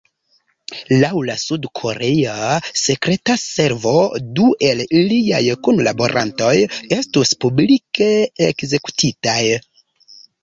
[1.01, 2.37] Laŭ la sud-korea
[2.83, 3.93] sekreta servo,
[4.39, 4.81] du el
[5.11, 6.53] liaj kunlaborantoj
[6.99, 8.09] estus publike
[8.49, 9.39] ekzekutitaj.